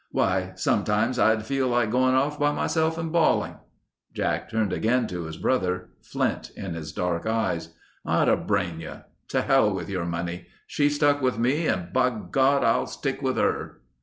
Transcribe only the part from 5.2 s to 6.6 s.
his brother, flint